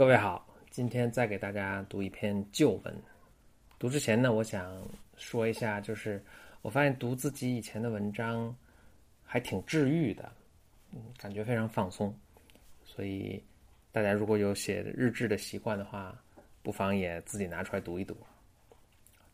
[0.00, 3.02] 各位好，今天再给大家读一篇旧文。
[3.78, 4.82] 读之前呢，我想
[5.18, 6.24] 说一下，就是
[6.62, 8.56] 我发现读自己以前的文章
[9.22, 10.32] 还挺治愈的，
[10.92, 12.18] 嗯，感觉非常放松。
[12.82, 13.44] 所以
[13.92, 16.18] 大家如果有写日志的习惯的话，
[16.62, 18.16] 不妨也自己拿出来读一读。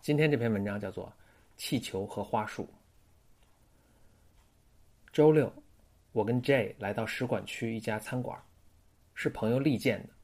[0.01, 1.07] 今天这篇文章叫做
[1.57, 2.65] 《气球和花束》。
[5.13, 5.53] 周六，
[6.11, 8.37] 我跟 J 来到使馆区一家餐馆，
[9.15, 10.16] 是朋友力荐的。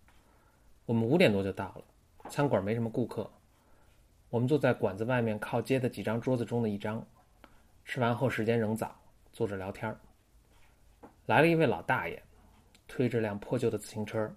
[0.92, 1.84] 我们五点多就到了，
[2.28, 3.30] 餐馆没什么顾客。
[4.28, 7.02] 我们坐在馆子外面靠街的几张桌子中的一张。
[7.86, 8.94] 吃完后时间仍早，
[9.32, 9.96] 坐着聊天
[11.24, 12.22] 来了一位老大爷，
[12.86, 14.30] 推着辆破旧的自行车，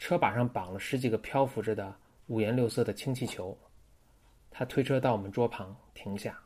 [0.00, 1.94] 车把上绑了十几个漂浮着的
[2.26, 3.56] 五颜六色的氢气球。
[4.50, 6.36] 他推车到我们桌旁停下，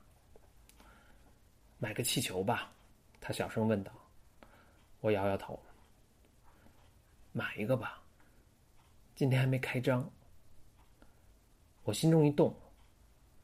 [1.79, 2.71] 买个气球吧，
[3.19, 3.91] 他小声问道。
[5.01, 5.59] 我摇摇头，
[7.33, 8.02] 买一个吧。
[9.16, 10.06] 今天还没开张，
[11.85, 12.54] 我心中一动，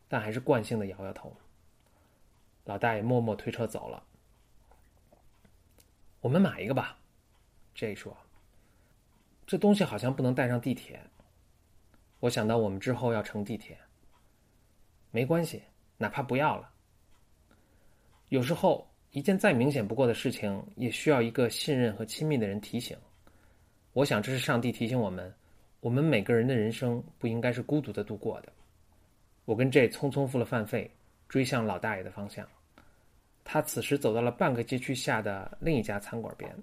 [0.07, 1.35] 但还是惯性的摇摇头。
[2.65, 4.05] 老大爷默默推车走了。
[6.21, 6.99] 我们买一个吧
[7.75, 8.15] ，J 说。
[9.47, 11.01] 这东西好像不能带上地铁。
[12.21, 13.79] 我想到我们之后要乘地铁。
[15.11, 15.63] 没关系，
[15.97, 16.71] 哪怕不要了。
[18.29, 22.95] 有时候，一件再明显不过的事情，也需要一个信任和亲密的人提醒。
[23.95, 25.35] 我想，这是上帝提醒我们。
[25.83, 28.53] 我们每个人的人生不应该是孤独的度过的。
[29.45, 30.89] 我跟 J 匆匆付了饭费，
[31.29, 32.49] 追向老大爷的方向。
[33.43, 36.57] 他此时走到了半个街区下的另一家餐馆边，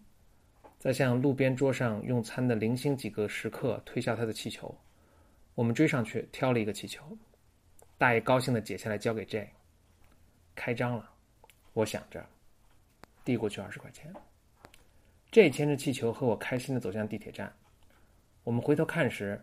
[0.78, 4.74] 在向路边桌上用餐的零星几个食客推销他的气球。
[5.54, 7.04] 我们追上去挑了一个气球，
[7.98, 9.50] 大爷高兴地解下来交给 J。
[10.56, 11.10] 开张了，
[11.74, 12.26] 我想着，
[13.26, 14.14] 递过去二十块钱。
[15.30, 17.54] J 牵着气球和我开心地走向地铁站。
[18.50, 19.40] 我们回头看时，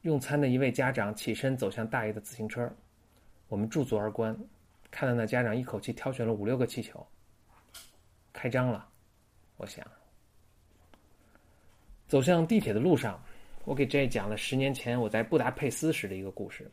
[0.00, 2.74] 用餐的一位家长起身走向大爷的自行车。
[3.48, 4.34] 我们驻足而观，
[4.90, 7.06] 看到那家长一口气挑选了五六个气球。
[8.32, 8.88] 开张了，
[9.58, 9.86] 我想。
[12.08, 13.22] 走向地铁的路上，
[13.66, 16.70] 我给 J 讲了十年前我在布达佩斯时的一个故事。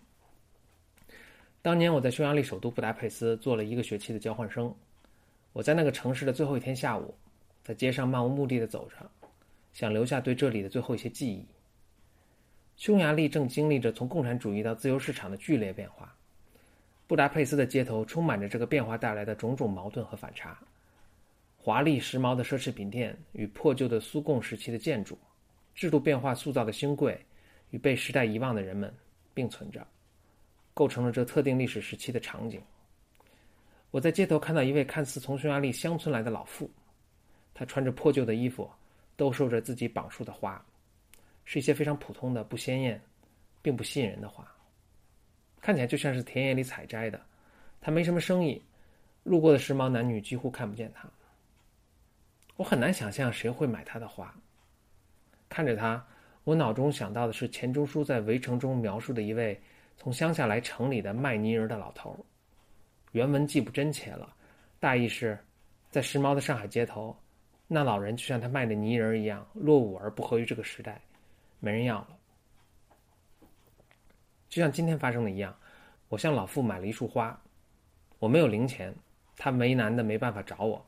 [1.61, 4.73] 当年我在匈牙利首都布达佩斯做了一个学期的交换生。
[5.51, 7.13] 我在那个城市的最后一天下午，
[7.61, 9.11] 在街上漫无目的的走着，
[9.73, 11.45] 想留下对这里的最后一些记忆。
[12.75, 16.13] 匈牙利正经历着从共产主义到自由市场的剧烈变化，
[17.07, 20.57] 布达佩斯的街头充满着这个变化带来的种种矛盾和反差。
[21.57, 25.17] 华丽时髦的奢侈品店与破旧的苏共时期的建筑，
[25.73, 27.17] 制度变化塑造的新贵
[27.69, 28.93] 与被时代遗忘的人们
[29.33, 29.85] 并存着，
[30.73, 32.61] 构成了这特定历史时期的场景。
[33.91, 36.69] 我在街头看到一位看似从匈牙利乡村来的老妇，
[37.53, 38.69] 她穿着破旧的衣服，
[39.15, 40.61] 兜售着自己绑束的花。
[41.45, 43.01] 是一些非常普通的、不鲜艳，
[43.61, 44.45] 并不吸引人的花，
[45.61, 47.19] 看起来就像是田野里采摘的。
[47.81, 48.61] 它没什么生意，
[49.23, 51.09] 路过的时髦男女几乎看不见它。
[52.55, 54.33] 我很难想象谁会买他的花。
[55.49, 56.05] 看着他，
[56.43, 59.59] 我脑中想到的是钱钟书在《围城》中描述的一位
[59.97, 62.15] 从乡下来城里的卖泥人的老头。
[63.11, 64.35] 原文记不真切了，
[64.79, 65.37] 大意是，
[65.89, 67.15] 在时髦的上海街头，
[67.67, 71.01] 那老人就像他卖的泥人一样落伍而不合于这个时代。
[71.63, 72.07] 没人要了，
[74.49, 75.55] 就像今天发生的一样，
[76.09, 77.41] 我向老妇买了一束花，
[78.19, 78.93] 我没有零钱，
[79.37, 80.85] 他为难的没办法找我，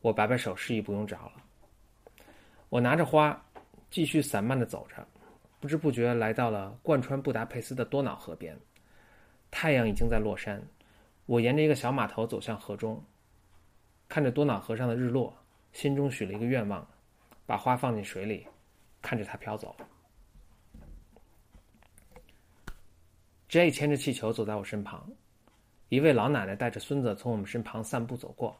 [0.00, 1.32] 我摆摆手示意不用找了。
[2.68, 3.44] 我拿着花，
[3.90, 5.04] 继续散漫的走着，
[5.58, 8.56] 不知不觉来到了贯穿布达佩斯的多瑙河边，
[9.50, 10.62] 太阳已经在落山，
[11.26, 13.04] 我沿着一个小码头走向河中，
[14.08, 15.36] 看着多瑙河上的日落，
[15.72, 16.86] 心中许了一个愿望，
[17.44, 18.46] 把花放进水里。
[19.04, 19.76] 看着它飘走
[23.50, 25.06] ，J 牵着气球走在我身旁，
[25.90, 28.58] 一位老奶奶带着孙子从我们身旁散步走过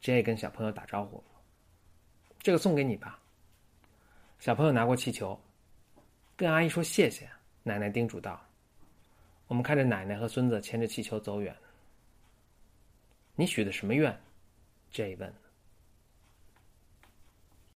[0.00, 1.22] ，J 跟小朋友打招呼
[2.40, 3.20] ：“这个送给你吧。”
[4.40, 5.38] 小朋友拿过气球，
[6.36, 7.28] 跟阿姨说谢谢。
[7.62, 8.40] 奶奶叮嘱道
[9.46, 11.54] ：“我们看着奶奶和孙子牵着气球走远。”
[13.36, 14.18] 你许的什么愿
[14.90, 15.45] ？J 问。